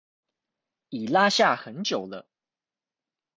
[0.89, 2.27] 已拉下很久了